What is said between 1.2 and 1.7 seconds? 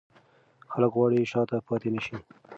شاته